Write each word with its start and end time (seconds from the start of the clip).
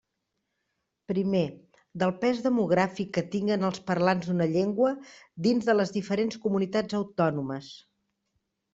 Primer, 1.11 1.43
del 2.03 2.13
pes 2.23 2.41
demogràfic 2.47 3.13
que 3.19 3.25
tinguen 3.37 3.69
els 3.69 3.83
parlants 3.91 4.33
d'una 4.33 4.51
llengua 4.57 4.97
dins 5.49 5.71
de 5.71 5.79
les 5.79 5.97
diferents 6.01 6.45
comunitats 6.49 7.03
autònomes. 7.05 7.75